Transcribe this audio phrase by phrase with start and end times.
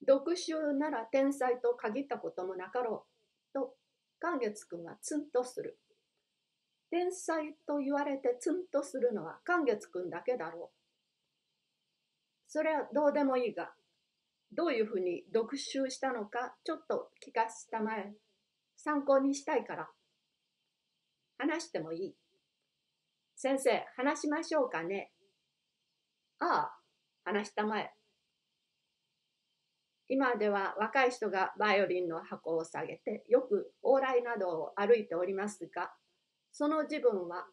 [0.00, 3.06] 読書なら天才と限ったこともなかろ
[3.52, 3.54] う。
[3.54, 3.74] と、
[4.18, 5.78] 寛月君はツンとする。
[6.90, 10.76] 天才と言われてツンとするのは寛月君だけだろう。
[12.48, 13.74] それはどうでもいいが、
[14.52, 18.14] どういうふうに読書したのかちょっと聞かせたまえ。
[18.76, 19.88] 参考にしたいから。
[21.38, 22.16] 話してもいい？
[23.34, 25.12] 先生、話しましょうかね。
[26.38, 26.78] ああ、
[27.24, 27.92] 話したまえ。
[30.08, 35.90] 今では若い人がバイオリンの箱を下げてよく往来などを歩いておりますが
[36.52, 37.46] その自分は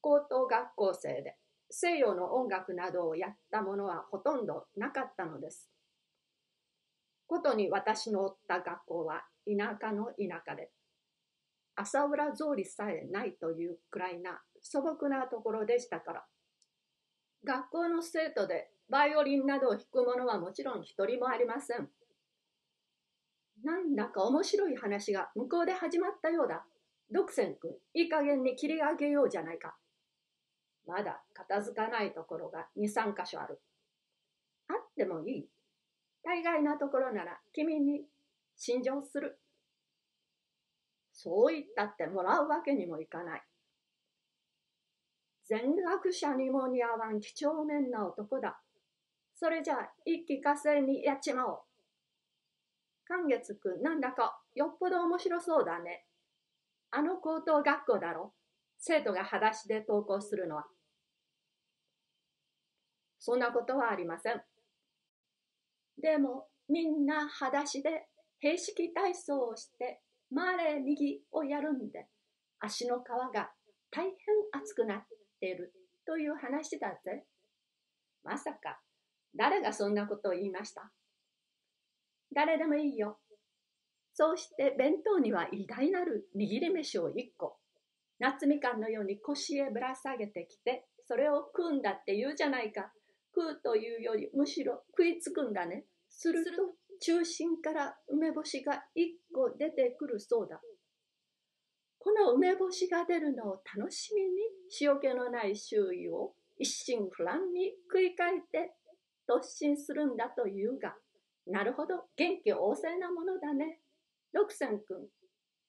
[0.00, 1.36] 高等学校生で
[1.70, 5.68] 西洋の音楽などをやったものはほとんどなかったのです。
[7.26, 10.70] ことに私のおった学校は田舎の田舎で
[11.76, 16.24] 朝浦草履さえないというくらいな素朴なところでしたから
[17.44, 21.88] 学校の生徒でバイオリンなどを弾く者はもちろん一人もありません。
[23.64, 26.64] なんだか面白い話が向こうで始まったようだ。
[27.10, 29.76] 独占君、いい加減に切り上げようじゃないか。
[30.86, 33.60] まだ片付かないところが2、3箇所ある。
[34.68, 35.48] あってもいい。
[36.22, 38.02] 大概なところなら君に
[38.56, 39.38] 心情する。
[41.12, 43.42] そう言ったってもらうわけにもいかない。
[45.48, 48.60] 全学者にも似合わん几帳面な男だ。
[49.34, 51.58] それじゃあ一気火星にやっちまおう。
[53.06, 56.04] 寛月くんなんだかよっぽど面白そうだね。
[56.90, 58.34] あの高等学校だろ？
[58.78, 60.66] 生徒が裸足で登校するのは。
[63.18, 64.42] そんなことはありません。
[66.00, 68.06] でもみんな裸足で
[68.38, 72.06] 平式体操をして前右をやるんで
[72.60, 73.50] 足の皮が
[73.90, 74.14] 大変
[74.52, 75.72] 熱くなっている
[76.06, 77.24] という話だぜ。
[78.24, 78.80] まさか
[79.36, 80.90] 誰がそんなことを言いました？
[82.34, 83.18] 誰でもいいよ。
[84.14, 87.56] そうして弁当には偉大なる握り飯を一個。
[88.18, 92.92] 夏みかんのように腰へぶら下げてきて、それを食うんだって言うじゃないか。
[93.34, 95.84] 食うというよりむしろ食いつくんだね。
[96.10, 96.50] すると
[97.00, 100.60] 中心から梅干しが一個出てくるそうだ。
[102.08, 104.28] この梅干しが出るのを楽しみに
[104.80, 108.72] 塩気のない周囲を一心不乱に繰り返って
[109.28, 110.94] 突進するんだというが、
[111.46, 113.80] なるほど、元気旺盛なものだね。
[114.32, 115.06] 六千君、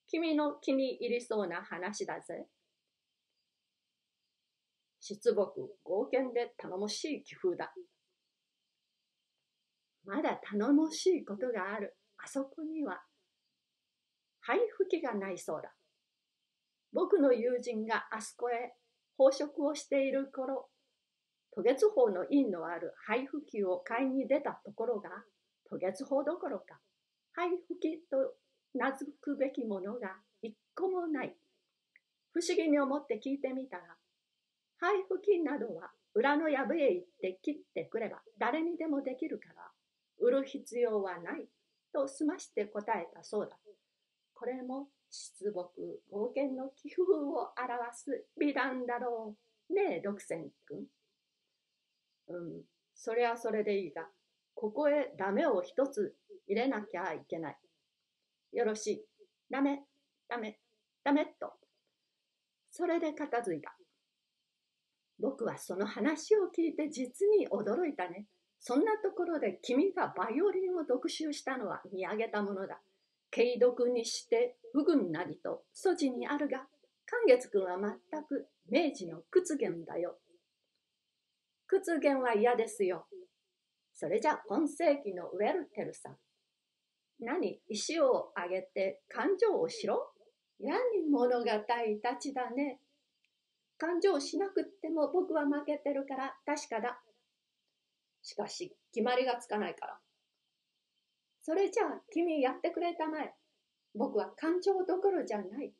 [0.08, 2.46] 君の気に入りそうな話だぜ。
[4.98, 7.70] 出木、合憲で頼もしい気風だ。
[10.06, 11.98] まだ頼もしいことがある。
[12.16, 13.02] あそこには、
[14.40, 15.74] 灰吹きがないそうだ。
[16.92, 18.74] 僕の友人があそこへ
[19.18, 20.68] 飽食をしている頃、
[21.52, 25.10] 渡月法の印のある灰吹きを買いに出たところが、
[25.70, 26.80] 渡月法どころか、
[27.32, 28.34] 灰吹きと
[28.74, 31.36] 名付くべきものが一個もない。
[32.32, 33.82] 不思議に思って聞いてみたら、
[34.78, 39.70] 灰吹きなどは裏の藪へ行って切ってくれば誰にでもできるから、
[40.18, 41.46] 売る必要はない
[41.92, 43.56] と済まして答えたそうだ。
[44.34, 49.36] これも出木冒険の寄付を表す美談だろ
[49.70, 49.74] う。
[49.74, 50.86] ねえ、独占君。
[52.28, 52.62] うん、
[52.94, 54.06] それはそれでいいが、
[54.54, 56.14] ここへダメを一つ
[56.46, 57.58] 入れなきゃいけない。
[58.52, 59.04] よろしい。
[59.50, 59.84] ダメ、
[60.28, 60.58] ダメ、
[61.04, 61.52] ダメっと。
[62.70, 63.76] それで片付いた。
[65.18, 68.26] 僕はその話を聞いて実に驚いたね。
[68.58, 72.80] そんなところで君がバイオリンを読習したのは見上げたものだ。
[73.32, 76.66] 軽読にして不群なりと素地にあるが、
[77.06, 80.18] 寛月君は全く明治の屈原だよ。
[81.66, 83.06] 屈原は嫌ですよ。
[83.92, 86.16] それじゃ今世紀のウェルテルさん。
[87.20, 90.10] 何石をあげて感情をしろ？
[90.58, 92.80] やに物がたいたちだね。
[93.78, 97.00] 感情しなくっても僕は負けてるから確かだ。
[98.22, 99.98] しかし決まりがつかないから。
[101.42, 103.34] それじゃあ君やってくれたまえ。
[103.94, 105.72] 僕は感情どころじゃない。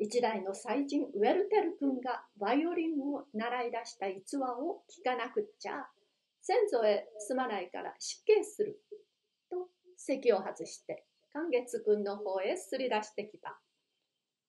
[0.00, 5.72] 一代の祭人ウェルテル君がバイオリンを習い出した逸話を聞かなくっちゃ
[6.40, 8.80] 先祖へすまないから失敬する
[9.50, 13.58] と席を外して寛月君の方へすり出してきた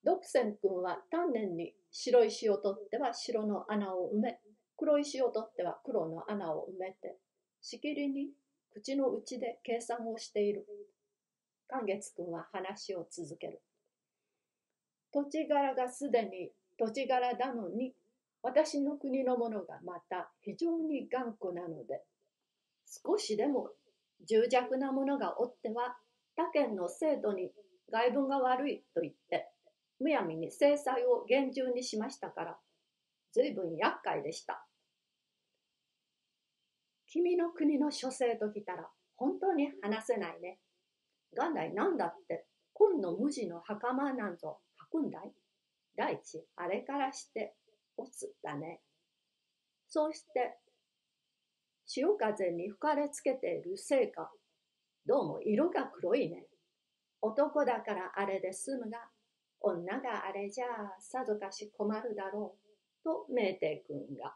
[0.06, 4.40] 独占君は丹念に白石を取っては白の穴を埋め
[4.78, 7.18] 黒石を取っては黒の穴を埋めて
[7.62, 8.28] しきりに
[8.74, 10.66] 口の内で計算をしている。
[11.68, 13.62] 寛月君は話を続ける。
[15.12, 17.94] 土地柄がすでに土地柄なのに
[18.42, 22.02] 私の国のものがまた非常に頑固なので
[23.06, 23.70] 少しでも
[24.28, 25.98] 重弱な者がおっては
[26.36, 27.52] 他県の制度に
[27.92, 29.50] 外文が悪いと言って
[30.00, 32.58] むやみに制裁を厳重にしましたから
[33.34, 34.69] 随分厄介でした。
[37.12, 40.60] 君の国の諸生ときたら本当に話せないね。
[41.36, 44.60] 元来なんだって紺の無地の袴なんぞ
[44.94, 45.32] 履くんだい？
[45.98, 47.56] 第一あれからして
[47.98, 48.82] オツだね。
[49.88, 50.58] そうして
[51.86, 54.32] 潮風に吹かれつけているせいか
[55.06, 56.46] どうも色が黒いね。
[57.22, 59.00] 男だからあれで済むが
[59.60, 64.36] 女があれじゃあさぞかし困るだろうと明帝君が。